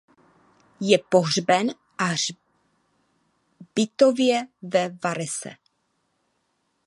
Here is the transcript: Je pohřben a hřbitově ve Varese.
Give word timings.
Je 0.79 0.97
pohřben 1.09 1.71
a 1.97 2.03
hřbitově 2.03 4.47
ve 4.61 4.89
Varese. 5.03 5.49